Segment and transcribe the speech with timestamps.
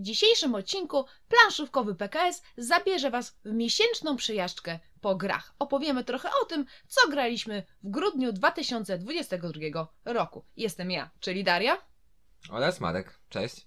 [0.00, 5.54] W dzisiejszym odcinku planszówkowy PKS zabierze Was w miesięczną przejażdżkę po grach.
[5.58, 10.44] Opowiemy trochę o tym, co graliśmy w grudniu 2022 roku.
[10.56, 11.78] Jestem ja, czyli Daria.
[12.50, 13.66] Oraz Marek, cześć.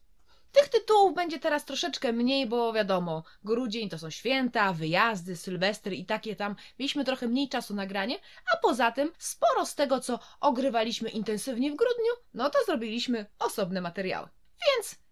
[0.51, 6.05] Tych tytułów będzie teraz troszeczkę mniej, bo wiadomo, grudzień to są święta, wyjazdy, sylwestry i
[6.05, 6.55] takie tam.
[6.79, 8.17] Mieliśmy trochę mniej czasu na granie,
[8.53, 13.81] a poza tym sporo z tego, co ogrywaliśmy intensywnie w grudniu, no to zrobiliśmy osobne
[13.81, 14.29] materiały.
[14.67, 15.02] Więc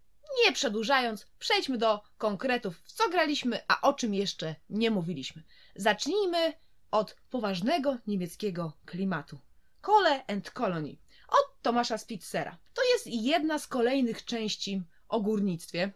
[0.46, 5.44] nie przedłużając, przejdźmy do konkretów, w co graliśmy, a o czym jeszcze nie mówiliśmy.
[5.76, 6.54] Zacznijmy
[6.92, 9.40] od poważnego niemieckiego klimatu.
[9.82, 12.58] Kole and Colony od Tomasza Spitzera.
[12.74, 15.92] To jest jedna z kolejnych części o górnictwie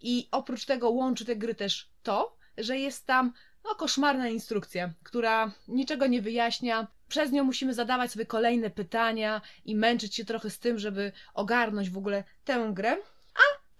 [0.00, 3.32] i oprócz tego łączy te gry też to, że jest tam
[3.64, 6.86] no, koszmarna instrukcja, która niczego nie wyjaśnia.
[7.08, 11.90] Przez nią musimy zadawać sobie kolejne pytania i męczyć się trochę z tym, żeby ogarnąć
[11.90, 12.96] w ogóle tę grę.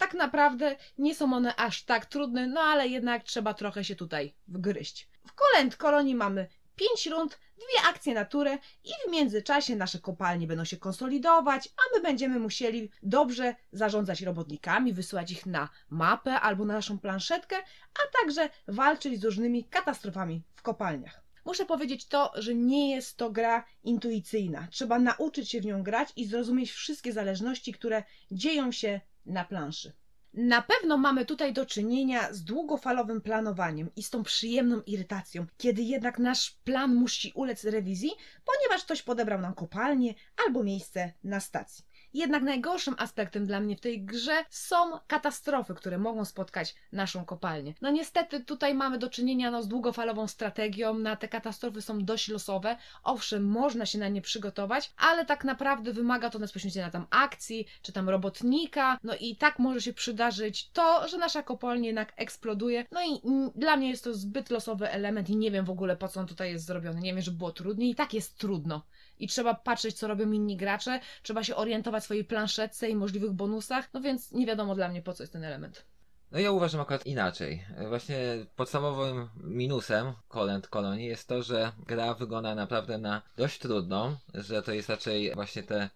[0.00, 4.34] Tak naprawdę nie są one aż tak trudne, no ale jednak trzeba trochę się tutaj
[4.48, 5.08] wgryźć.
[5.26, 10.46] W Kolend Kolonii mamy 5 rund, dwie akcje na turę i w międzyczasie nasze kopalnie
[10.46, 16.64] będą się konsolidować, a my będziemy musieli dobrze zarządzać robotnikami, wysyłać ich na mapę albo
[16.64, 17.56] na naszą planszetkę,
[17.94, 21.22] a także walczyć z różnymi katastrofami w kopalniach.
[21.44, 24.68] Muszę powiedzieć to, że nie jest to gra intuicyjna.
[24.70, 29.92] Trzeba nauczyć się w nią grać i zrozumieć wszystkie zależności, które dzieją się na planszy.
[30.34, 35.82] Na pewno mamy tutaj do czynienia z długofalowym planowaniem i z tą przyjemną irytacją, kiedy
[35.82, 38.10] jednak nasz plan musi ulec rewizji,
[38.44, 40.14] ponieważ ktoś podebrał nam kopalnię
[40.46, 41.84] albo miejsce na stacji.
[42.14, 47.74] Jednak najgorszym aspektem dla mnie w tej grze są katastrofy, które mogą spotkać naszą kopalnię.
[47.80, 52.28] No niestety tutaj mamy do czynienia no, z długofalową strategią, na te katastrofy są dość
[52.28, 52.76] losowe.
[53.02, 57.66] Owszem, można się na nie przygotować, ale tak naprawdę wymaga to nas poświęcenia tam akcji,
[57.82, 62.84] czy tam robotnika, no i tak może się przydarzyć to, że nasza kopalnia jednak eksploduje.
[62.92, 63.20] No i
[63.54, 66.26] dla mnie jest to zbyt losowy element i nie wiem w ogóle po co on
[66.26, 67.00] tutaj jest zrobiony.
[67.00, 68.82] Nie wiem, żeby było trudniej i tak jest trudno
[69.20, 73.88] i trzeba patrzeć, co robią inni gracze, trzeba się orientować swojej planszetce i możliwych bonusach,
[73.94, 75.84] no więc nie wiadomo dla mnie, po co jest ten element.
[76.32, 77.64] No ja uważam akurat inaczej.
[77.88, 78.18] Właśnie
[78.56, 84.72] podstawowym minusem Colent Colony jest to, że gra wygląda naprawdę na dość trudną, że to
[84.72, 85.90] jest raczej właśnie te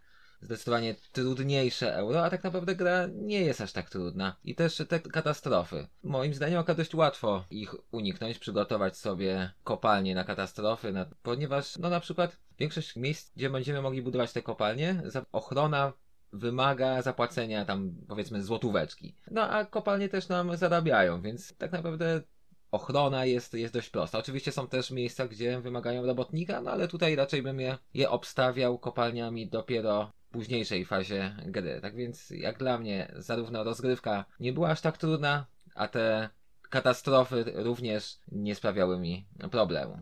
[0.45, 4.37] zdecydowanie trudniejsze euro, a tak naprawdę gra nie jest aż tak trudna.
[4.45, 5.87] I też te katastrofy.
[6.03, 11.91] Moim zdaniem akurat dość łatwo ich uniknąć, przygotować sobie kopalnie na katastrofy, na, ponieważ no
[11.91, 15.03] na przykład większość miejsc, gdzie będziemy mogli budować te kopalnie,
[15.33, 15.93] ochrona
[16.33, 19.15] wymaga zapłacenia tam powiedzmy złotóweczki.
[19.31, 22.23] No a kopalnie też nam zarabiają, więc tak naprawdę
[22.71, 24.19] ochrona jest, jest dość prosta.
[24.19, 28.79] Oczywiście są też miejsca, gdzie wymagają robotnika, no ale tutaj raczej bym je, je obstawiał
[28.79, 31.81] kopalniami dopiero późniejszej fazie gry.
[31.83, 36.29] Tak więc jak dla mnie zarówno rozgrywka nie była aż tak trudna, a te
[36.71, 39.99] katastrofy również nie sprawiały mi problemu.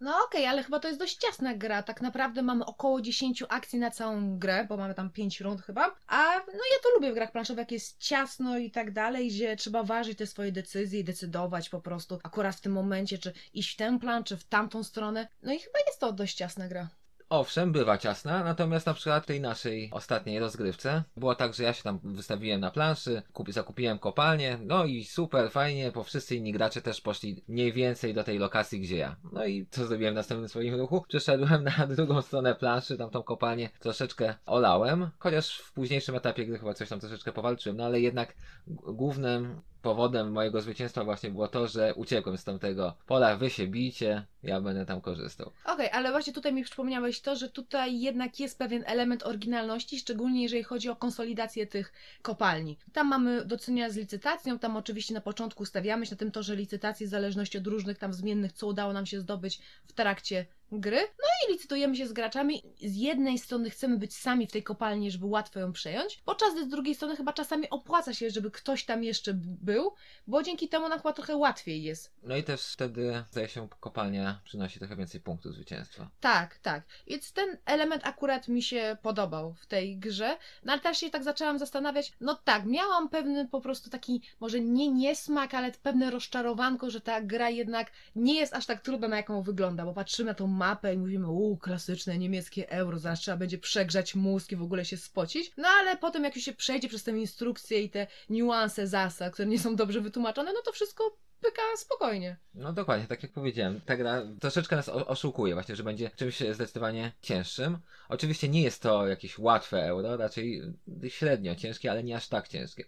[0.00, 1.82] No okej, okay, ale chyba to jest dość ciasna gra.
[1.82, 5.94] Tak naprawdę mamy około 10 akcji na całą grę, bo mamy tam 5 rund chyba.
[6.06, 9.56] A no ja to lubię w grach planszowych, jak jest ciasno i tak dalej, gdzie
[9.56, 13.74] trzeba ważyć te swoje decyzje i decydować po prostu akurat w tym momencie, czy iść
[13.74, 15.28] w ten plan, czy w tamtą stronę.
[15.42, 16.88] No i chyba jest to dość ciasna gra.
[17.28, 21.82] Owszem, bywa ciasna, natomiast na przykład tej naszej ostatniej rozgrywce było tak, że ja się
[21.82, 26.82] tam wystawiłem na planszy, kupi, zakupiłem kopalnię, no i super, fajnie, bo wszyscy inni gracze
[26.82, 29.16] też poszli mniej więcej do tej lokacji, gdzie ja.
[29.32, 31.04] No i co zrobiłem w następnym swoim ruchu?
[31.08, 36.58] Przeszedłem na drugą stronę planszy, tam tą kopalnię troszeczkę olałem, chociaż w późniejszym etapie gry
[36.58, 38.34] chyba coś tam troszeczkę powalczyłem, no ale jednak
[38.66, 44.26] głównym powodem mojego zwycięstwa właśnie było to, że uciekłem z tamtego pola, wy się bijcie,
[44.42, 45.46] ja będę tam korzystał.
[45.64, 49.98] Okej, okay, ale właśnie tutaj mi przypomniałeś to, że tutaj jednak jest pewien element oryginalności,
[49.98, 51.92] szczególnie jeżeli chodzi o konsolidację tych
[52.22, 52.78] kopalni.
[52.92, 56.42] Tam mamy do czynienia z licytacją, tam oczywiście na początku stawiamy się na tym to,
[56.42, 60.46] że licytacje w zależności od różnych tam zmiennych, co udało nam się zdobyć w trakcie
[60.72, 60.96] gry.
[60.96, 62.62] No i licytujemy się z graczami.
[62.78, 66.64] Z jednej strony chcemy być sami w tej kopalni, żeby łatwo ją przejąć, podczas gdy
[66.64, 69.94] z drugiej strony chyba czasami opłaca się, żeby ktoś tam jeszcze był,
[70.26, 72.12] bo dzięki temu nam chyba trochę łatwiej jest.
[72.22, 76.10] No i też wtedy, zdaje się, kopalnia przynosi trochę więcej punktów zwycięstwa.
[76.20, 76.82] Tak, tak.
[77.06, 80.36] Więc ten element akurat mi się podobał w tej grze.
[80.64, 84.60] No ale też się tak zaczęłam zastanawiać, no tak, miałam pewny po prostu taki, może
[84.60, 89.16] nie niesmak, ale pewne rozczarowanko, że ta gra jednak nie jest aż tak trudna, na
[89.16, 93.36] jaką wygląda, bo patrzymy na tą mapę i mówimy, uuu, klasyczne niemieckie euro, zaraz trzeba
[93.36, 95.52] będzie przegrzać mózg i w ogóle się spocić.
[95.56, 99.48] No ale potem jak już się przejdzie przez tę instrukcję i te niuanse zasad, które
[99.48, 102.36] nie są dobrze wytłumaczone, no to wszystko pyka spokojnie.
[102.54, 107.12] No dokładnie, tak jak powiedziałem, ta gra troszeczkę nas oszukuje właśnie, że będzie czymś zdecydowanie
[107.22, 107.78] cięższym.
[108.08, 110.62] Oczywiście nie jest to jakieś łatwe euro, raczej
[111.08, 112.84] średnio ciężkie, ale nie aż tak ciężkie.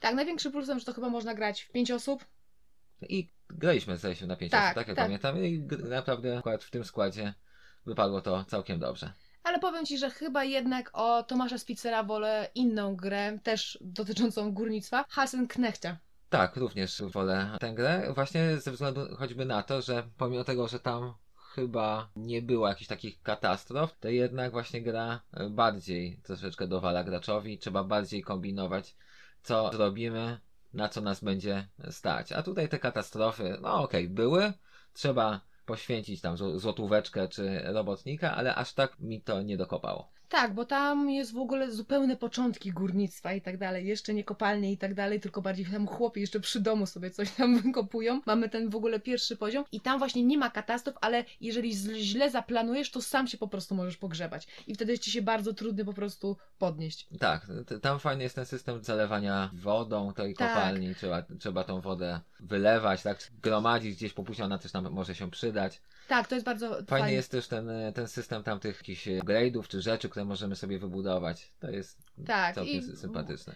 [0.00, 2.24] Tak, największy plusem, że to chyba można grać w pięć osób.
[3.08, 5.06] I graliśmy zdaje się na pięć Tak, osób, tak jak tak.
[5.06, 5.44] pamiętam.
[5.44, 7.34] I naprawdę akurat w tym składzie
[7.86, 9.12] wypadło to całkiem dobrze.
[9.42, 15.04] Ale powiem Ci, że chyba jednak o Tomasza Spitzera wolę inną grę, też dotyczącą górnictwa,
[15.08, 15.96] Hassenknechta.
[16.28, 20.80] Tak, również wolę tę grę, właśnie ze względu choćby na to, że pomimo tego, że
[20.80, 21.14] tam
[21.54, 25.20] chyba nie było jakichś takich katastrof, to jednak właśnie gra
[25.50, 28.96] bardziej troszeczkę dowala graczowi, trzeba bardziej kombinować,
[29.42, 30.40] co zrobimy,
[30.72, 32.32] na co nas będzie stać.
[32.32, 34.52] A tutaj te katastrofy, no okej, były,
[34.92, 40.12] trzeba poświęcić tam zł- złotóweczkę czy robotnika, ale aż tak mi to nie dokopało.
[40.30, 43.86] Tak, bo tam jest w ogóle zupełne początki górnictwa i tak dalej.
[43.86, 47.30] Jeszcze nie kopalnie i tak dalej, tylko bardziej tam chłopi jeszcze przy domu sobie coś
[47.30, 48.20] tam wykopują.
[48.26, 52.30] Mamy ten w ogóle pierwszy poziom i tam właśnie nie ma katastrof, ale jeżeli źle
[52.30, 54.46] zaplanujesz, to sam się po prostu możesz pogrzebać.
[54.66, 57.08] I wtedy jest ci się bardzo trudny po prostu podnieść.
[57.18, 57.46] Tak,
[57.82, 60.54] tam fajny jest ten system zalewania wodą tej Tak.
[60.54, 65.14] kopalni, trzeba, trzeba tą wodę wylewać, tak, gromadzić gdzieś, po później ona też nam może
[65.14, 65.80] się przydać.
[66.10, 67.12] Tak, to jest bardzo Fajny fajne.
[67.12, 70.56] jest też ten, e, ten system tam tych jakichś e, grade'ów czy rzeczy, które możemy
[70.56, 71.52] sobie wybudować.
[71.60, 73.54] To jest Tak, całkiem sympatyczne.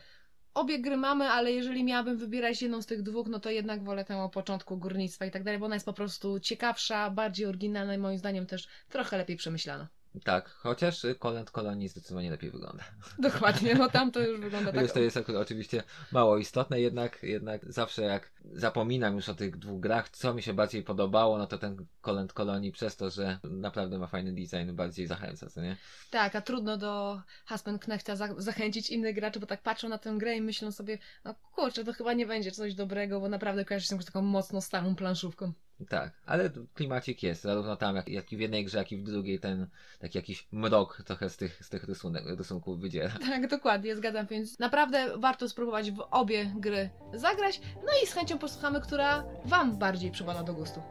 [0.55, 4.05] Obie gry mamy, ale jeżeli miałabym wybierać jedną z tych dwóch, no to jednak wolę
[4.05, 7.95] tę o początku górnictwa i tak dalej, bo ona jest po prostu ciekawsza, bardziej oryginalna
[7.95, 9.89] i moim zdaniem też trochę lepiej przemyślana.
[10.23, 12.85] Tak, chociaż Kolend Kolonii zdecydowanie lepiej wygląda.
[13.19, 14.81] Dokładnie, no tam to już wygląda tak.
[14.81, 15.83] Chociaż to jest oczywiście
[16.13, 20.55] mało istotne, jednak, jednak zawsze jak zapominam już o tych dwóch grach, co mi się
[20.55, 25.07] bardziej podobało, no to ten Kolend Kolonii przez to, że naprawdę ma fajny design, bardziej
[25.07, 25.77] zachęca, co nie?
[26.11, 30.37] Tak, a trudno do Haspenknechta za zachęcić innych graczy, bo tak patrzą na tę grę
[30.37, 34.03] i myślą sobie, no kurczę, to chyba nie będzie coś dobrego, bo naprawdę kojarzy się
[34.03, 35.53] z taką mocno starą planszówką.
[35.89, 39.03] Tak, ale klimacik jest, zarówno tam, jak, jak i w jednej grze, jak i w
[39.03, 39.67] drugiej, ten
[39.99, 43.11] taki jakiś mrok trochę z tych, z tych rysunek, rysunków wydziela.
[43.21, 48.39] Tak, dokładnie, zgadzam, więc naprawdę warto spróbować w obie gry zagrać, no i z chęcią
[48.39, 50.83] posłuchamy, która Wam bardziej przypada do gustu.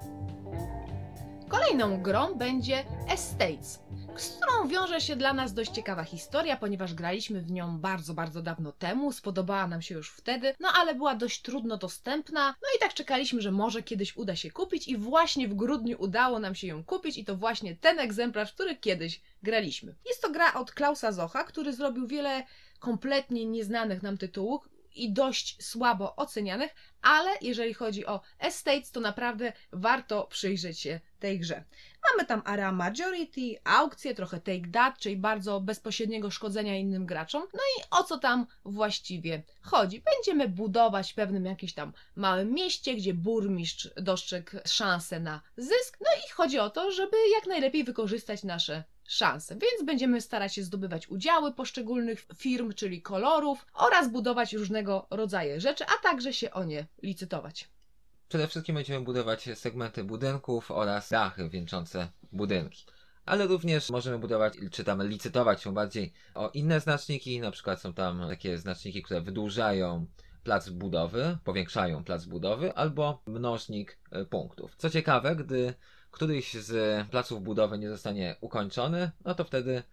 [1.53, 3.79] Kolejną grą będzie Estates,
[4.17, 8.41] z którą wiąże się dla nas dość ciekawa historia, ponieważ graliśmy w nią bardzo, bardzo
[8.41, 12.79] dawno temu, spodobała nam się już wtedy, no ale była dość trudno dostępna, no i
[12.79, 16.67] tak czekaliśmy, że może kiedyś uda się kupić i właśnie w grudniu udało nam się
[16.67, 19.95] ją kupić i to właśnie ten egzemplarz, który kiedyś graliśmy.
[20.05, 22.43] Jest to gra od Klausa Zocha, który zrobił wiele
[22.79, 29.53] kompletnie nieznanych nam tytułów i dość słabo ocenianych, ale jeżeli chodzi o Estates, to naprawdę
[29.71, 31.63] warto przyjrzeć się tej grze.
[32.11, 37.43] Mamy tam area majority, aukcje, trochę take that, czyli bardzo bezpośredniego szkodzenia innym graczom.
[37.53, 40.01] No i o co tam właściwie chodzi?
[40.15, 45.97] Będziemy budować w pewnym jakimś tam małym mieście, gdzie burmistrz dostrzegł szansę na zysk.
[46.01, 49.55] No i chodzi o to, żeby jak najlepiej wykorzystać nasze szanse.
[49.55, 55.85] Więc będziemy starać się zdobywać udziały poszczególnych firm, czyli kolorów oraz budować różnego rodzaju rzeczy,
[55.85, 57.69] a także się o nie licytować.
[58.29, 62.85] Przede wszystkim będziemy budować segmenty budynków oraz dachy wieńczące budynki.
[63.25, 67.93] Ale również możemy budować, czy tam licytować się bardziej o inne znaczniki, na przykład są
[67.93, 70.05] tam takie znaczniki, które wydłużają
[70.43, 74.75] plac budowy, powiększają plac budowy, albo mnożnik e, punktów.
[74.77, 75.73] Co ciekawe, gdy
[76.13, 79.83] któryś z placów budowy nie zostanie ukończony, no to wtedy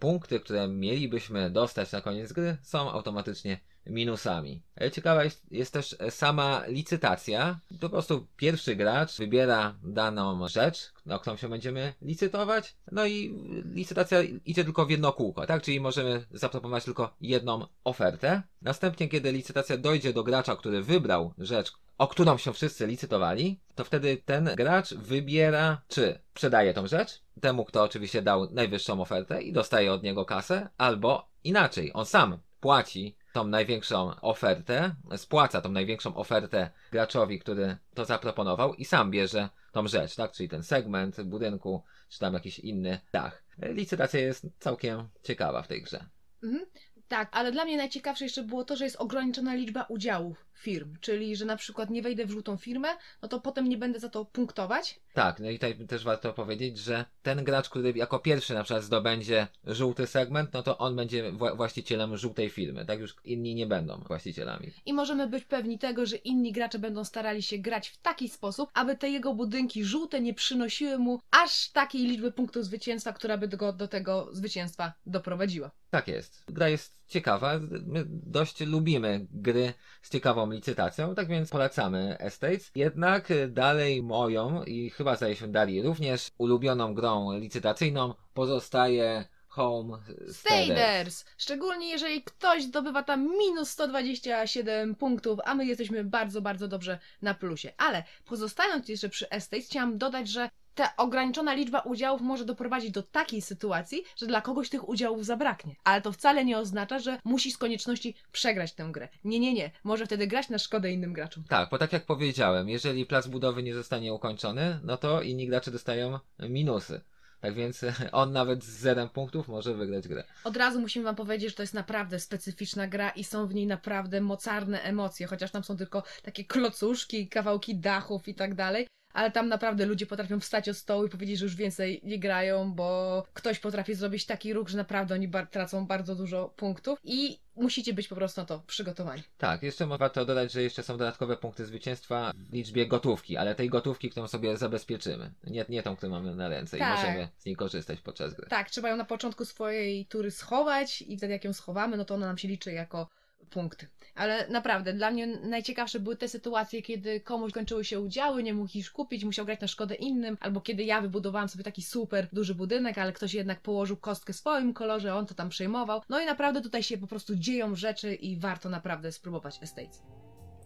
[0.00, 4.62] punkty, które mielibyśmy dostać na koniec gry, są automatycznie minusami.
[4.92, 7.60] Ciekawa jest, jest też sama licytacja.
[7.80, 13.38] Po prostu pierwszy gracz wybiera daną rzecz, o którą się będziemy licytować, no i
[13.74, 15.62] licytacja idzie tylko w jedno kółko, tak?
[15.62, 18.42] Czyli możemy zaproponować tylko jedną ofertę.
[18.62, 23.84] Następnie, kiedy licytacja dojdzie do gracza, który wybrał rzecz, o którą się wszyscy licytowali, to
[23.84, 29.52] wtedy ten gracz wybiera, czy sprzedaje tą rzecz, temu, kto oczywiście dał najwyższą ofertę i
[29.52, 36.16] dostaje od niego kasę, albo inaczej, on sam płaci tą największą ofertę, spłaca tą największą
[36.16, 40.32] ofertę graczowi, który to zaproponował i sam bierze tą rzecz, tak?
[40.32, 43.44] Czyli ten segment budynku, czy tam jakiś inny dach.
[43.58, 46.04] Licytacja jest całkiem ciekawa w tej grze.
[46.42, 46.66] Mhm.
[47.08, 51.36] Tak, ale dla mnie najciekawsze jeszcze było to, że jest ograniczona liczba udziałów firm, czyli
[51.36, 52.88] że na przykład nie wejdę w żółtą firmę,
[53.22, 55.00] no to potem nie będę za to punktować.
[55.12, 58.82] Tak, no i tutaj też warto powiedzieć, że ten gracz, który jako pierwszy na przykład
[58.84, 63.00] zdobędzie żółty segment, no to on będzie wła- właścicielem żółtej firmy, tak?
[63.00, 64.70] Już inni nie będą właścicielami.
[64.86, 68.70] I możemy być pewni tego, że inni gracze będą starali się grać w taki sposób,
[68.74, 73.48] aby te jego budynki żółte nie przynosiły mu aż takiej liczby punktów zwycięstwa, która by
[73.48, 75.70] go do tego zwycięstwa doprowadziła.
[75.90, 76.44] Tak jest.
[76.48, 77.60] Gra jest ciekawa.
[77.86, 82.70] My dość lubimy gry z ciekawą licytacją, tak więc polecamy Estates.
[82.74, 89.98] Jednak dalej moją i chyba zdaje się Darii również ulubioną grą licytacyjną pozostaje Home.
[90.30, 91.24] Staders!
[91.38, 97.34] Szczególnie jeżeli ktoś zdobywa tam minus 127 punktów, a my jesteśmy bardzo, bardzo dobrze na
[97.34, 97.72] plusie.
[97.78, 103.02] Ale pozostając jeszcze przy Estates, chciałam dodać, że ta ograniczona liczba udziałów może doprowadzić do
[103.02, 105.76] takiej sytuacji, że dla kogoś tych udziałów zabraknie.
[105.84, 109.08] Ale to wcale nie oznacza, że musi z konieczności przegrać tę grę.
[109.24, 109.70] Nie, nie, nie.
[109.84, 111.44] Może wtedy grać na szkodę innym graczom.
[111.48, 115.70] Tak, bo tak jak powiedziałem, jeżeli plac budowy nie zostanie ukończony, no to inni gracze
[115.70, 117.00] dostają minusy.
[117.42, 120.24] Tak więc on nawet z zerem punktów może wygrać grę.
[120.44, 123.66] Od razu musimy Wam powiedzieć, że to jest naprawdę specyficzna gra i są w niej
[123.66, 128.86] naprawdę mocarne emocje, chociaż tam są tylko takie klocuszki, kawałki dachów i tak dalej.
[129.12, 132.72] Ale tam naprawdę ludzie potrafią wstać od stołu i powiedzieć, że już więcej nie grają,
[132.72, 137.38] bo ktoś potrafi zrobić taki ruch, że naprawdę oni bar- tracą bardzo dużo punktów i
[137.56, 139.22] musicie być po prostu na to przygotowani.
[139.38, 143.68] Tak, jeszcze warto dodać, że jeszcze są dodatkowe punkty zwycięstwa w liczbie gotówki, ale tej
[143.68, 145.30] gotówki, którą sobie zabezpieczymy.
[145.44, 146.88] Nie, nie tą, którą mamy na ręce Tak.
[146.98, 148.46] i możemy z niej korzystać podczas gry.
[148.48, 152.14] Tak, trzeba ją na początku swojej tury schować i wtedy jak ją schowamy, no to
[152.14, 153.08] ona nam się liczy jako
[153.50, 153.86] punkty.
[154.14, 158.70] Ale naprawdę, dla mnie najciekawsze były te sytuacje, kiedy komuś kończyły się udziały, nie mógł
[158.74, 162.54] ich kupić, musiał grać na szkodę innym, albo kiedy ja wybudowałam sobie taki super duży
[162.54, 166.00] budynek, ale ktoś jednak położył kostkę w swoim kolorze, on to tam przejmował.
[166.08, 170.02] No i naprawdę tutaj się po prostu dzieją rzeczy i warto naprawdę spróbować Estates.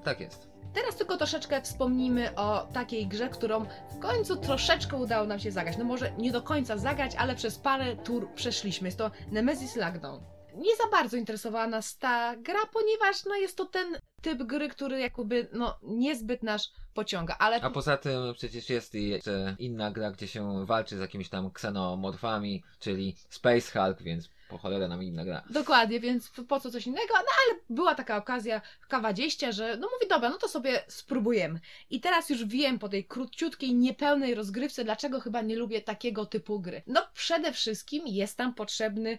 [0.05, 0.49] Tak jest.
[0.75, 5.77] Teraz tylko troszeczkę wspomnimy o takiej grze, którą w końcu troszeczkę udało nam się zagrać.
[5.77, 8.89] No może nie do końca zagrać, ale przez parę tur przeszliśmy.
[8.89, 10.36] Jest to Nemesis Lockdown.
[10.57, 15.01] Nie za bardzo interesowała nas ta gra, ponieważ no, jest to ten typ gry, który
[15.01, 20.29] jakby no, niezbyt nas pociąga, ale A poza tym przecież jest jeszcze inna gra, gdzie
[20.29, 25.43] się walczy z jakimiś tam ksenomorfami, czyli Space Hulk, więc po cholerę nam inna gra.
[25.51, 27.15] Dokładnie, więc po co coś innego?
[27.15, 31.61] No ale była taka okazja w K20, że no mówi, dobra, no to sobie spróbujemy.
[31.91, 36.61] I teraz już wiem po tej króciutkiej, niepełnej rozgrywce, dlaczego chyba nie lubię takiego typu
[36.61, 36.83] gry.
[36.87, 39.19] No przede wszystkim jest tam potrzebny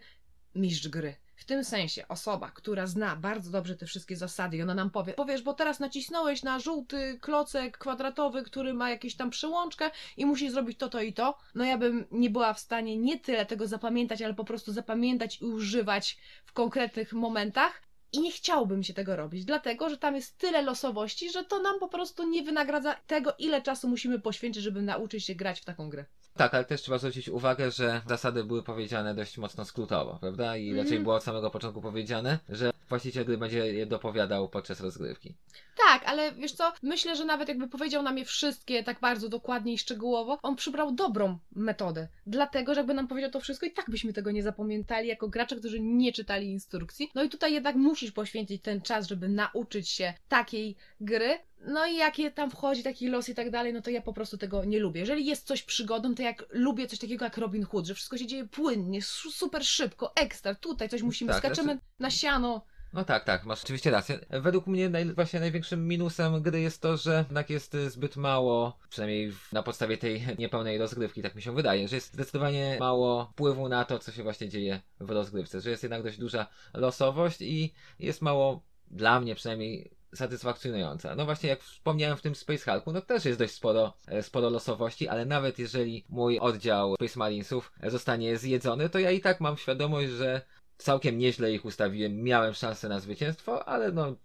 [0.56, 1.16] mistrz gry.
[1.38, 5.14] W tym sensie osoba, która zna bardzo dobrze te wszystkie zasady i ona nam powie,
[5.14, 10.50] powiesz, bo teraz nacisnąłeś na żółty klocek kwadratowy, który ma jakieś tam przełączkę i musi
[10.52, 13.68] zrobić to, to i to, no ja bym nie była w stanie nie tyle tego
[13.68, 17.87] zapamiętać, ale po prostu zapamiętać i używać w konkretnych momentach.
[18.14, 21.80] I nie chciałbym się tego robić, dlatego że tam jest tyle losowości, że to nam
[21.80, 25.90] po prostu nie wynagradza tego, ile czasu musimy poświęcić, żeby nauczyć się grać w taką
[25.90, 26.06] grę.
[26.34, 30.58] Tak, ale też trzeba zwrócić uwagę, że zasady były powiedziane dość mocno skrótowo, prawda?
[30.58, 35.36] I raczej było od samego początku powiedziane, że właściciel gry będzie je dopowiadał podczas rozgrywki.
[35.78, 39.74] Tak, ale wiesz co, myślę, że nawet jakby powiedział nam je wszystkie tak bardzo dokładnie
[39.74, 42.08] i szczegółowo, on przybrał dobrą metodę.
[42.28, 45.56] Dlatego, że jakby nam powiedział to wszystko i tak byśmy tego nie zapamiętali jako gracze,
[45.56, 47.12] którzy nie czytali instrukcji.
[47.16, 51.40] No i tutaj jednak musisz poświęcić ten czas, żeby nauczyć się takiej gry.
[51.68, 54.38] No i jakie tam wchodzi taki los i tak dalej, no to ja po prostu
[54.38, 55.00] tego nie lubię.
[55.00, 58.26] Jeżeli jest coś przygodą, to jak lubię coś takiego jak Robin Hood, że wszystko się
[58.28, 62.66] dzieje płynnie, su- super szybko, ekstra, tutaj coś musimy, Tak, skaczemy znaczy- na siano.
[62.98, 64.20] No tak, tak, masz oczywiście rację.
[64.30, 69.34] Według mnie naj, właśnie największym minusem gry jest to, że jednak jest zbyt mało, przynajmniej
[69.52, 73.86] na podstawie tej niepełnej rozgrywki, tak mi się wydaje, że jest zdecydowanie mało wpływu na
[73.86, 78.22] to, co się właśnie dzieje w rozgrywce, że jest jednak dość duża losowość i jest
[78.22, 81.16] mało, dla mnie przynajmniej, satysfakcjonująca.
[81.16, 84.50] No właśnie, jak wspomniałem w tym Space Hulku, no też jest dość sporo, e, sporo
[84.50, 89.58] losowości, ale nawet jeżeli mój oddział Space Marinesów zostanie zjedzony, to ja i tak mam
[89.58, 90.42] świadomość, że
[90.78, 94.16] całkiem nieźle ich ustawiłem, miałem szansę na zwycięstwo, ale no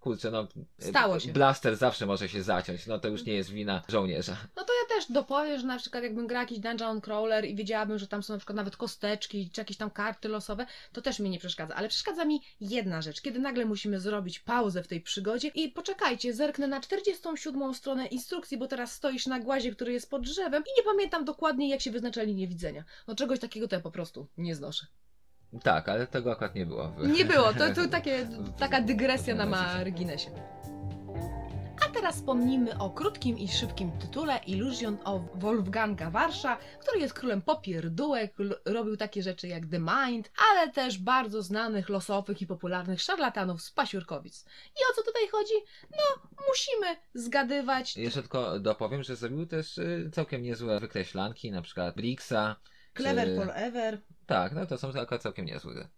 [0.00, 1.32] kurczę, no Stało się.
[1.32, 4.36] blaster zawsze może się zaciąć, no to już nie jest wina żołnierza.
[4.56, 7.98] No to ja też dopowiem, że na przykład jakbym grała jakiś dungeon crawler i wiedziałabym,
[7.98, 11.30] że tam są na przykład nawet kosteczki czy jakieś tam karty losowe, to też mi
[11.30, 11.74] nie przeszkadza.
[11.74, 16.34] Ale przeszkadza mi jedna rzecz, kiedy nagle musimy zrobić pauzę w tej przygodzie i poczekajcie,
[16.34, 20.80] zerknę na 47 stronę instrukcji, bo teraz stoisz na głazie, który jest pod drzewem i
[20.80, 22.84] nie pamiętam dokładnie jak się wyznacza linię widzenia.
[23.06, 24.86] No czegoś takiego to ja po prostu nie znoszę.
[25.62, 26.88] Tak, ale tego akurat nie było.
[26.88, 27.08] W...
[27.08, 28.28] Nie było, to, to takie,
[28.58, 30.30] taka dygresja na marginesie.
[31.86, 37.42] A teraz wspomnimy o krótkim i szybkim tytule Illusion of Wolfganga Warsza, który jest królem
[37.42, 43.62] popierdółek, robił takie rzeczy jak The Mind, ale też bardzo znanych, losowych i popularnych szarlatanów
[43.62, 44.44] z Pasiurkowic.
[44.76, 45.54] I o co tutaj chodzi?
[45.90, 47.96] No, musimy zgadywać.
[47.96, 52.56] Jeszcze tylko dopowiem, że zrobił też y, całkiem niezłe wykreślanki, na przykład Blixa.
[52.96, 54.00] Clever czy- Forever.
[54.26, 55.88] Tak, no to są akurat całkiem niezłe gry.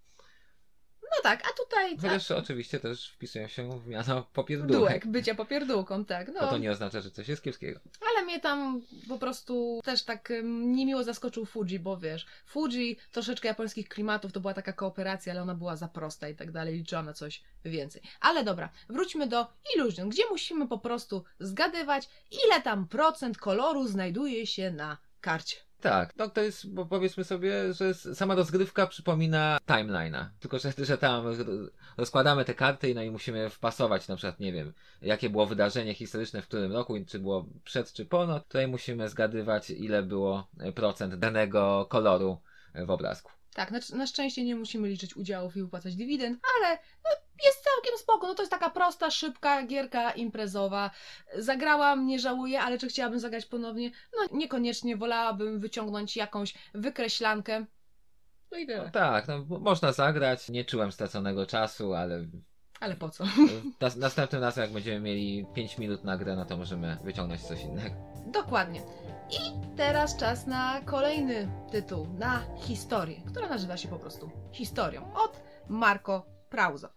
[1.03, 1.97] No tak, a tutaj...
[1.97, 4.79] Chociaż oczywiście też wpisują się w miano popierdółek.
[4.79, 6.29] Dułek, bycia popierdółką, tak.
[6.29, 6.41] No.
[6.41, 7.81] To to nie oznacza, że coś jest kiepskiego.
[8.11, 13.89] Ale mnie tam po prostu też tak niemiło zaskoczył Fuji, bo wiesz, Fuji, troszeczkę japońskich
[13.89, 17.13] klimatów, to była taka kooperacja, ale ona była za prosta i tak dalej, liczyłam na
[17.13, 18.03] coś więcej.
[18.21, 22.09] Ale dobra, wróćmy do Illusion, gdzie musimy po prostu zgadywać,
[22.47, 25.57] ile tam procent koloru znajduje się na karcie.
[25.85, 30.27] Tak, no to jest, bo powiedzmy sobie, że sama rozgrywka przypomina timeline'a.
[30.41, 31.25] Tylko, że, że tam
[31.97, 34.73] rozkładamy te karty no i musimy wpasować na przykład, nie wiem,
[35.03, 39.09] jakie było wydarzenie historyczne w którym roku, czy było przed, czy po, no tutaj musimy
[39.09, 42.39] zgadywać, ile było e, procent danego koloru
[42.75, 43.33] e, w obrazku.
[43.55, 47.11] Tak, na, na szczęście nie musimy liczyć udziałów i wypłacać dywidend, ale no,
[47.85, 48.27] całkiem spoko.
[48.27, 50.91] No to jest taka prosta, szybka gierka imprezowa.
[51.39, 53.91] Zagrałam, nie żałuję, ale czy chciałabym zagrać ponownie?
[54.17, 57.65] No niekoniecznie, wolałabym wyciągnąć jakąś wykreślankę.
[58.53, 58.91] No i No tyle.
[58.91, 62.27] tak, no, mo- można zagrać, nie czułem straconego czasu, ale
[62.81, 63.25] Ale po co?
[63.81, 67.63] nas, następnym razem jak będziemy mieli 5 minut na grę, no to możemy wyciągnąć coś
[67.63, 67.97] innego.
[68.27, 68.81] Dokładnie.
[69.31, 75.41] I teraz czas na kolejny tytuł, na historię, która nazywa się po prostu Historią, od
[75.69, 76.89] Marco Prauzo.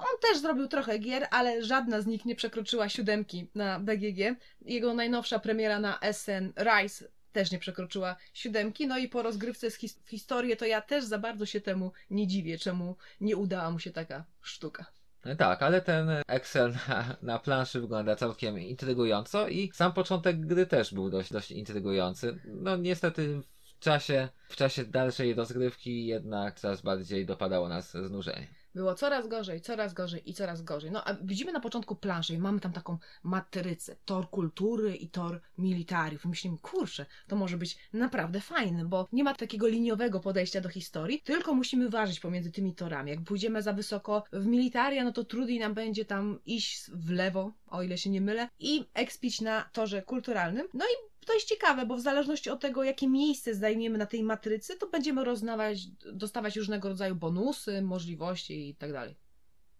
[0.00, 4.36] On też zrobił trochę gier, ale żadna z nich nie przekroczyła siódemki na BGG.
[4.60, 8.86] Jego najnowsza premiera na SN Rise też nie przekroczyła siódemki.
[8.86, 11.92] No i po rozgrywce z his- w historię to ja też za bardzo się temu
[12.10, 14.86] nie dziwię, czemu nie udała mu się taka sztuka.
[15.24, 20.66] No Tak, ale ten Excel na, na planszy wygląda całkiem intrygująco i sam początek gry
[20.66, 22.38] też był dość, dość intrygujący.
[22.44, 28.46] No niestety w czasie, w czasie dalszej rozgrywki jednak coraz bardziej dopadało nas znużenie.
[28.74, 30.90] Było coraz gorzej, coraz gorzej i coraz gorzej.
[30.90, 35.40] No a widzimy na początku planszy i mamy tam taką matrycę, tor kultury i tor
[35.58, 36.24] militariów.
[36.24, 41.22] Myślimy, kurczę, to może być naprawdę fajne, bo nie ma takiego liniowego podejścia do historii,
[41.24, 43.10] tylko musimy ważyć pomiędzy tymi torami.
[43.10, 47.52] Jak pójdziemy za wysoko w militaria, no to trudniej nam będzie tam iść w lewo,
[47.66, 50.68] o ile się nie mylę, i ekspić na torze kulturalnym.
[50.74, 54.22] No i to jest ciekawe, bo w zależności od tego, jakie miejsce zajmiemy na tej
[54.22, 59.16] matrycy, to będziemy roznawać, dostawać różnego rodzaju bonusy, możliwości i tak dalej.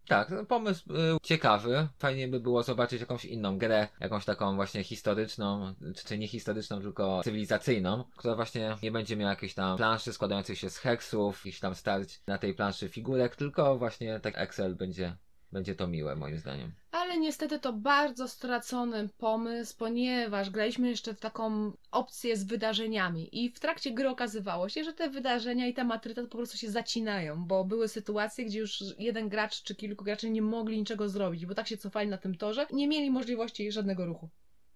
[0.08, 0.88] Tak, no, pomysł
[1.22, 1.88] ciekawy.
[1.98, 5.74] Fajnie by było zobaczyć jakąś inną grę, jakąś taką właśnie historyczną,
[6.06, 10.70] czy nie historyczną, tylko cywilizacyjną, która właśnie nie będzie miała jakiejś tam planszy składającej się
[10.70, 15.16] z heksów, jakichś tam starć na tej planszy figurek, tylko właśnie tak Excel będzie,
[15.52, 16.72] będzie to miłe moim zdaniem.
[16.90, 23.50] Ale niestety to bardzo stracony pomysł, ponieważ graliśmy jeszcze w taką opcję z wydarzeniami i
[23.50, 27.44] w trakcie gry okazywało się, że te wydarzenia i ta matryca po prostu się zacinają,
[27.44, 31.54] bo były sytuacje, gdzie już jeden gracz czy kilku graczy nie mogli niczego zrobić, bo
[31.54, 34.28] tak się cofali na tym torze nie mieli możliwości żadnego ruchu.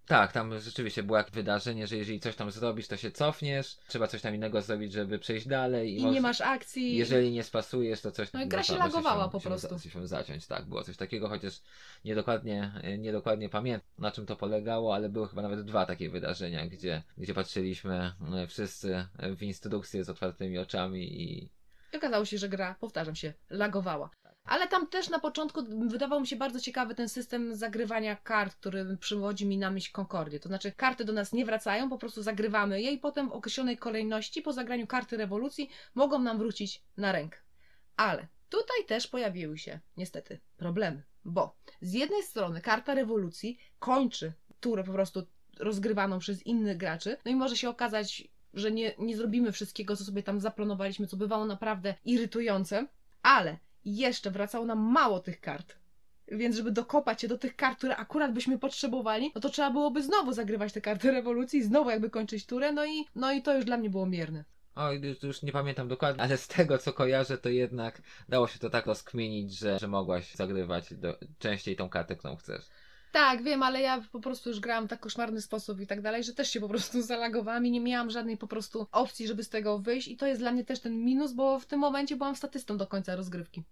[0.07, 4.07] Tak, tam rzeczywiście było jakieś wydarzenie, że jeżeli coś tam zrobisz, to się cofniesz, trzeba
[4.07, 5.99] coś tam innego zrobić, żeby przejść dalej.
[5.99, 6.97] I może- nie masz akcji.
[6.97, 9.79] Jeżeli nie spasujesz, to coś No i gra się lagowała po prostu.
[9.79, 11.61] Się zaciąć, tak, było coś takiego, chociaż
[12.05, 17.03] niedokładnie, niedokładnie pamiętam na czym to polegało, ale były chyba nawet dwa takie wydarzenia, gdzie,
[17.17, 21.49] gdzie patrzyliśmy e, wszyscy w instrukcje z otwartymi oczami i
[21.93, 24.09] I okazało się, że gra, powtarzam się, lagowała.
[24.45, 28.97] Ale tam też na początku wydawał mi się bardzo ciekawy ten system zagrywania kart, który
[28.97, 30.39] przywodzi mi na myśl Concordię.
[30.39, 33.77] To znaczy, karty do nas nie wracają, po prostu zagrywamy je i potem w określonej
[33.77, 37.39] kolejności, po zagraniu karty rewolucji, mogą nam wrócić na rękę.
[37.97, 41.03] Ale tutaj też pojawiły się, niestety, problemy.
[41.25, 45.27] Bo z jednej strony karta rewolucji kończy turę po prostu
[45.59, 50.03] rozgrywaną przez innych graczy, no i może się okazać, że nie, nie zrobimy wszystkiego, co
[50.03, 52.87] sobie tam zaplanowaliśmy, co bywało naprawdę irytujące,
[53.21, 55.75] ale jeszcze wracało nam mało tych kart.
[56.27, 60.03] Więc żeby dokopać się do tych kart, które akurat byśmy potrzebowali, no to trzeba byłoby
[60.03, 63.65] znowu zagrywać te karty rewolucji, znowu jakby kończyć turę, no i, no i to już
[63.65, 64.45] dla mnie było mierne.
[64.75, 68.59] Oj, już, już nie pamiętam dokładnie, ale z tego co kojarzę, to jednak dało się
[68.59, 72.65] to tak rozkminić, że, że mogłaś zagrywać do, częściej tą kartę, którą chcesz.
[73.11, 76.23] Tak, wiem, ale ja po prostu już grałam w tak koszmarny sposób i tak dalej,
[76.23, 79.49] że też się po prostu zalagowałam i nie miałam żadnej po prostu opcji, żeby z
[79.49, 82.35] tego wyjść i to jest dla mnie też ten minus, bo w tym momencie byłam
[82.35, 83.63] statystą do końca rozgrywki.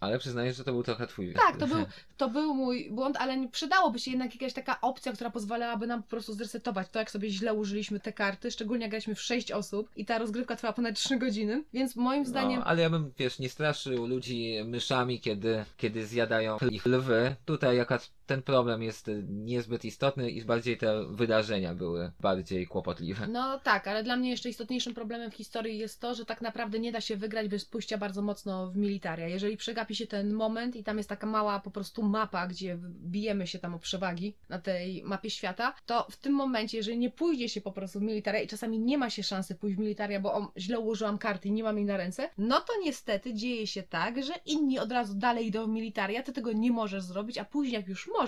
[0.00, 1.34] Ale przyznaję, że to był trochę twój.
[1.34, 5.30] Tak, to był, to był mój błąd, ale przydałoby się jednak jakaś taka opcja, która
[5.30, 9.14] pozwalałaby nam po prostu zresetować to, jak sobie źle użyliśmy te karty, szczególnie jak graliśmy
[9.14, 12.60] w 6 osób i ta rozgrywka trwała ponad 3 godziny, więc moim zdaniem...
[12.60, 17.36] No, ale ja bym, wiesz, nie straszył ludzi myszami, kiedy, kiedy zjadają ich lwy.
[17.44, 23.26] Tutaj akurat ten problem jest niezbyt istotny i bardziej te wydarzenia były bardziej kłopotliwe.
[23.26, 26.78] No tak, ale dla mnie jeszcze istotniejszym problemem w historii jest to, że tak naprawdę
[26.78, 29.28] nie da się wygrać bez pójścia bardzo mocno w militaria.
[29.28, 33.46] Jeżeli przegapi się ten moment i tam jest taka mała po prostu mapa, gdzie bijemy
[33.46, 37.48] się tam o przewagi na tej mapie świata, to w tym momencie, jeżeli nie pójdzie
[37.48, 40.52] się po prostu w militaria i czasami nie ma się szansy pójść w militaria, bo
[40.56, 44.24] źle ułożyłam karty i nie mam jej na ręce, no to niestety dzieje się tak,
[44.24, 47.74] że inni od razu dalej idą w militaria, ty tego nie możesz zrobić, a później
[47.74, 48.19] jak już możesz,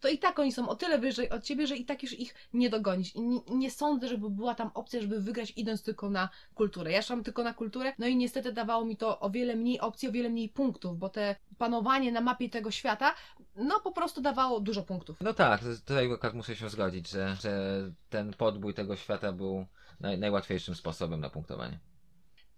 [0.00, 2.34] to i tak oni są o tyle wyżej od ciebie, że i tak już ich
[2.52, 3.14] nie dogonisz.
[3.14, 6.92] I nie, nie sądzę, żeby była tam opcja, żeby wygrać idąc tylko na kulturę.
[6.92, 10.08] Ja szłam tylko na kulturę, no i niestety dawało mi to o wiele mniej opcji,
[10.08, 13.14] o wiele mniej punktów, bo te panowanie na mapie tego świata,
[13.56, 15.16] no po prostu dawało dużo punktów.
[15.20, 19.66] No tak, tutaj akurat muszę się zgodzić, że, że ten podbój tego świata był
[20.00, 21.78] naj, najłatwiejszym sposobem na punktowanie.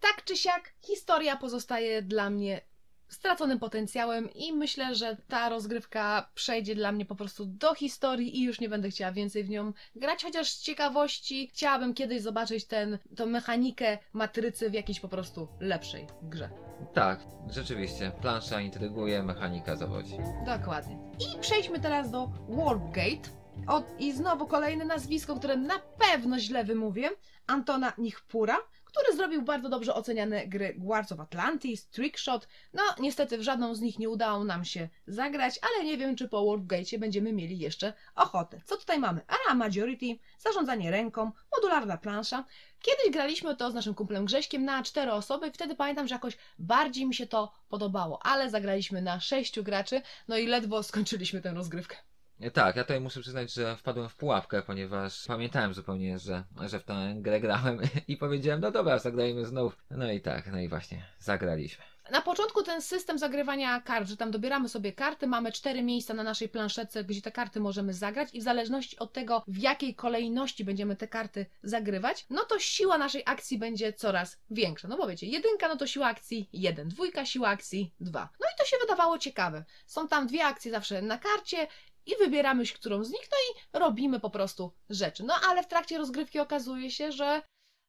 [0.01, 2.61] Tak czy siak, historia pozostaje dla mnie
[3.11, 8.43] straconym potencjałem i myślę, że ta rozgrywka przejdzie dla mnie po prostu do historii i
[8.43, 12.99] już nie będę chciała więcej w nią grać, chociaż z ciekawości chciałabym kiedyś zobaczyć ten,
[13.17, 16.51] tą mechanikę matrycy w jakiejś po prostu lepszej grze.
[16.95, 17.21] Tak,
[17.51, 18.13] rzeczywiście.
[18.21, 20.17] Plansza intryguje, mechanika zawodzi.
[20.47, 20.99] Dokładnie.
[21.21, 23.41] I przejdźmy teraz do Warpgate.
[23.67, 27.11] O, I znowu kolejne nazwisko, które na pewno źle wymówię.
[27.47, 28.57] Antona Nichpura,
[28.93, 32.49] który zrobił bardzo dobrze oceniane gry Guards of Atlantis, Trickshot.
[32.73, 36.29] No, niestety w żadną z nich nie udało nam się zagrać, ale nie wiem, czy
[36.29, 38.61] po Warpgate będziemy mieli jeszcze ochotę.
[38.65, 39.21] Co tutaj mamy?
[39.27, 42.45] Ara Majority, zarządzanie ręką, modularna plansza.
[42.83, 46.37] Kiedyś graliśmy to z naszym kumplem Grześkiem na cztery osoby i wtedy pamiętam, że jakoś
[46.59, 51.51] bardziej mi się to podobało, ale zagraliśmy na sześciu graczy, no i ledwo skończyliśmy tę
[51.51, 51.97] rozgrywkę.
[52.41, 56.81] E, Tak, ja tutaj muszę przyznać, że wpadłem w pułapkę, ponieważ pamiętałem zupełnie, że, że
[56.81, 59.77] w tę grę grałem i powiedziałem, no dobra, zagrajmy znów.
[59.91, 61.85] No i tak, no i właśnie, zagraliśmy.
[62.11, 66.23] Na początku ten system zagrywania kart, że tam dobieramy sobie karty, mamy cztery miejsca na
[66.23, 70.65] naszej planszetce, gdzie te karty możemy zagrać i w zależności od tego, w jakiej kolejności
[70.65, 74.89] będziemy te karty zagrywać, no to siła naszej akcji będzie coraz większa.
[74.89, 78.29] No bo wiecie, jedynka no to siła akcji 1, dwójka siła akcji 2.
[78.41, 79.65] No i to się wydawało ciekawe.
[79.87, 81.67] Są tam dwie akcje zawsze na karcie
[82.07, 85.25] i wybieramy, którą z nich, no i robimy po prostu rzeczy.
[85.25, 87.43] No ale w trakcie rozgrywki okazuje się, że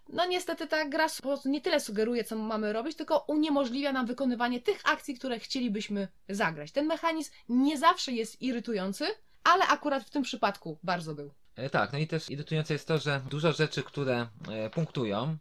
[0.09, 4.05] no niestety ta gra po prostu nie tyle sugeruje, co mamy robić, tylko uniemożliwia nam
[4.05, 6.71] wykonywanie tych akcji, które chcielibyśmy zagrać.
[6.71, 9.07] Ten mechanizm nie zawsze jest irytujący,
[9.43, 11.33] ale akurat w tym przypadku bardzo był.
[11.55, 15.37] E, Tak, no i też irytujące jest to, że dużo rzeczy, które e, punktują,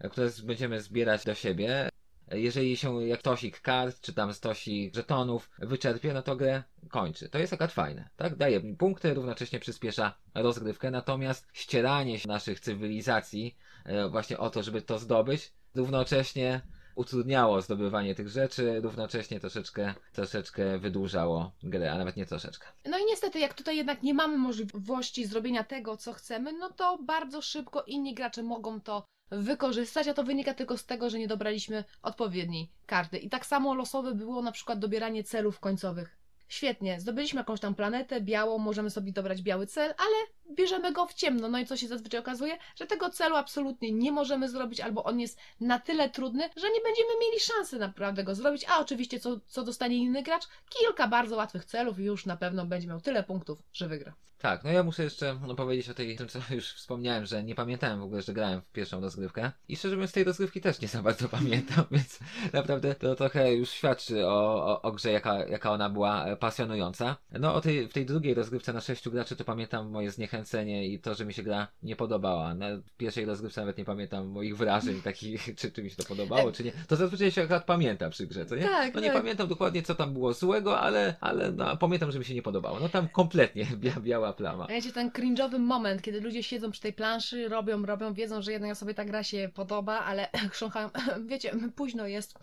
[0.00, 1.88] e, które będziemy zbierać do siebie,
[2.32, 7.28] jeżeli się jak stosik kart, czy tam stosik żetonów wyczerpie, no to grę kończy.
[7.28, 8.36] To jest akurat fajne, tak?
[8.36, 14.82] Daje punkty, równocześnie przyspiesza rozgrywkę, natomiast ścieranie się naszych cywilizacji e, właśnie o to, żeby
[14.82, 16.60] to zdobyć, równocześnie
[16.98, 22.66] utrudniało zdobywanie tych rzeczy, równocześnie troszeczkę, troszeczkę wydłużało grę, a nawet nie troszeczkę.
[22.84, 26.98] No i niestety, jak tutaj jednak nie mamy możliwości zrobienia tego, co chcemy, no to
[27.06, 31.28] bardzo szybko inni gracze mogą to wykorzystać, a to wynika tylko z tego, że nie
[31.28, 33.18] dobraliśmy odpowiedniej karty.
[33.18, 36.18] I tak samo losowe było na przykład dobieranie celów końcowych.
[36.48, 40.16] Świetnie, zdobyliśmy jakąś tam planetę białą, możemy sobie dobrać biały cel, ale
[40.54, 41.48] bierzemy go w ciemno.
[41.48, 42.58] No i co się zazwyczaj okazuje?
[42.76, 46.80] Że tego celu absolutnie nie możemy zrobić, albo on jest na tyle trudny, że nie
[46.80, 48.64] będziemy mieli szansy naprawdę go zrobić.
[48.68, 50.44] A oczywiście, co, co dostanie inny gracz?
[50.68, 54.14] Kilka bardzo łatwych celów i już na pewno będzie miał tyle punktów, że wygra.
[54.38, 57.54] Tak, no ja muszę jeszcze no, powiedzieć o tej, tym, co już wspomniałem, że nie
[57.54, 59.52] pamiętałem w ogóle, że grałem w pierwszą rozgrywkę.
[59.68, 62.18] I szczerze mówiąc, tej rozgrywki też nie za bardzo pamiętam, więc
[62.52, 67.16] naprawdę to trochę już świadczy o, o, o grze, jaka, jaka ona była e, pasjonująca.
[67.30, 70.37] No, o tej, w tej drugiej rozgrywce na sześciu graczy to pamiętam moje zniechęcenie
[70.84, 72.54] i to, że mi się gra nie podobała.
[72.54, 76.52] Na pierwszej rozgrywce nawet nie pamiętam moich wrażeń takich, czy, czy mi się to podobało,
[76.52, 76.72] czy nie.
[76.88, 78.62] To zazwyczaj się akurat pamięta przy grze, co nie?
[78.62, 79.16] Tak, no nie tak.
[79.16, 82.80] pamiętam dokładnie, co tam było złego, ale, ale no, pamiętam, że mi się nie podobało.
[82.80, 84.64] No tam kompletnie bia, biała plama.
[84.64, 88.52] A Wiecie, ten cringe'owy moment, kiedy ludzie siedzą przy tej planszy, robią, robią, wiedzą, że
[88.52, 90.90] jednej osobie ta gra się podoba, ale chrząchają,
[91.30, 92.38] wiecie, późno jest,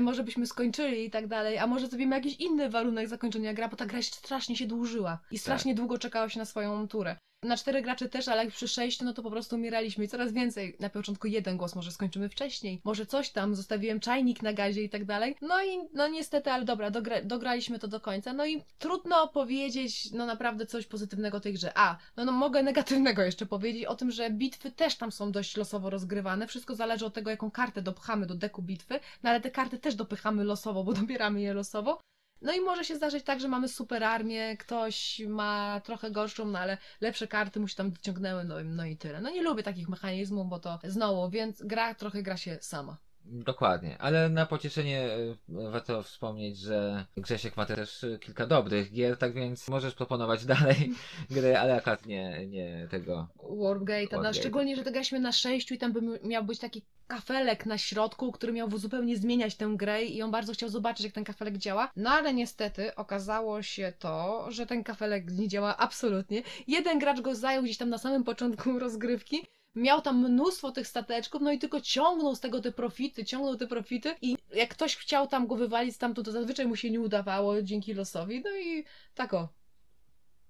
[0.00, 3.76] może byśmy skończyli i tak dalej, a może zrobimy jakiś inny warunek zakończenia gra, bo
[3.76, 7.16] ta gra strasznie się dłużyła i strasznie długo czekało się na swoją turę.
[7.42, 10.32] Na cztery graczy też, ale jak przy sześciu, no to po prostu umieraliśmy i coraz
[10.32, 10.76] więcej.
[10.80, 14.90] Na początku jeden głos, może skończymy wcześniej, może coś tam, zostawiłem czajnik na gazie i
[14.90, 15.36] tak dalej.
[15.42, 18.32] No i no niestety, ale dobra, dogra dograliśmy to do końca.
[18.32, 21.72] No i trudno powiedzieć, no naprawdę coś pozytywnego o tej grze.
[21.74, 25.56] A, no, no mogę negatywnego jeszcze powiedzieć o tym, że bitwy też tam są dość
[25.56, 26.46] losowo rozgrywane.
[26.46, 29.94] Wszystko zależy od tego, jaką kartę dopchamy do deku bitwy, no ale te karty też
[29.94, 32.00] dopychamy losowo, bo dobieramy je losowo.
[32.42, 36.58] No i może się zdarzyć tak, że mamy super armię, ktoś ma trochę gorszą, no
[36.58, 39.20] ale lepsze karty mu się tam dociągnęły, no, no i tyle.
[39.20, 42.96] No nie lubię takich mechanizmów, bo to znowu, więc gra trochę gra się sama.
[43.28, 49.34] Dokładnie, ale na pocieszenie e, warto wspomnieć, że Grzesiek ma też kilka dobrych gier, tak
[49.34, 50.92] więc możesz proponować dalej
[51.30, 53.28] gry, ale akurat nie, nie tego.
[53.50, 57.66] Warpgate, no, szczególnie, że to graliśmy na sześciu i tam by miał być taki kafelek
[57.66, 61.24] na środku, który miał zupełnie zmieniać tę grę i on bardzo chciał zobaczyć, jak ten
[61.24, 61.90] kafelek działa.
[61.96, 66.42] No ale niestety okazało się to, że ten kafelek nie działa absolutnie.
[66.66, 69.46] Jeden gracz go zajął gdzieś tam na samym początku rozgrywki.
[69.76, 73.66] Miał tam mnóstwo tych stateczków, no i tylko ciągnął z tego te profity, ciągnął te
[73.66, 77.62] profity i jak ktoś chciał tam go wywalić stamtąd, to zazwyczaj mu się nie udawało
[77.62, 78.84] dzięki losowi, no i
[79.14, 79.48] tak o.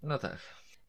[0.03, 0.39] No tak.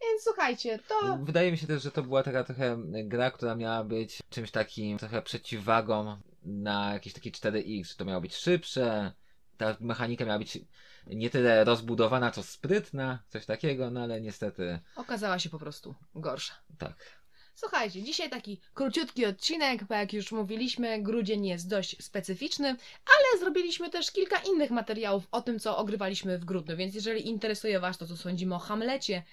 [0.02, 3.84] Więc słuchajcie, to Wydaje mi się też, że to była taka trochę gra, która miała
[3.84, 9.12] być czymś takim trochę przeciwwagą na jakieś takie 4X, że to miało być szybsze,
[9.58, 10.60] ta mechanika miała być
[11.08, 16.54] nie tyle rozbudowana, co sprytna, coś takiego, no ale niestety okazała się po prostu gorsza.
[16.78, 17.17] tak.
[17.60, 22.68] Słuchajcie, dzisiaj taki króciutki odcinek, bo jak już mówiliśmy, grudzień jest dość specyficzny,
[23.06, 27.80] ale zrobiliśmy też kilka innych materiałów o tym, co ogrywaliśmy w grudniu, więc jeżeli interesuje
[27.80, 29.24] Was to, co sądzimy o Hamlecie,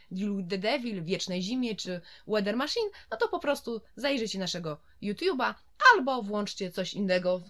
[0.50, 5.54] the Devil, Wiecznej Zimie czy Weather Machine, no to po prostu zajrzyjcie naszego YouTube'a
[5.94, 7.42] albo włączcie coś innego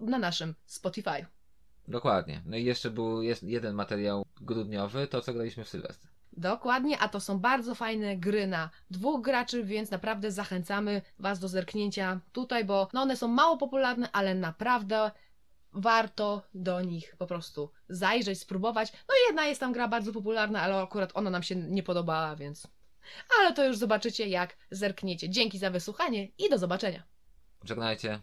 [0.00, 1.26] na naszym Spotify.
[1.88, 2.42] Dokładnie.
[2.46, 6.10] No i jeszcze był jeden materiał grudniowy, to co graliśmy w Sylwester.
[6.32, 11.48] Dokładnie, a to są bardzo fajne gry na dwóch graczy, więc naprawdę zachęcamy Was do
[11.48, 15.10] zerknięcia tutaj, bo no one są mało popularne, ale naprawdę
[15.72, 18.92] warto do nich po prostu zajrzeć, spróbować.
[18.92, 22.36] No i jedna jest tam gra bardzo popularna, ale akurat ona nam się nie podobała,
[22.36, 22.66] więc.
[23.38, 25.30] Ale to już zobaczycie, jak zerkniecie.
[25.30, 27.02] Dzięki za wysłuchanie i do zobaczenia.
[27.64, 28.20] Żegnajcie.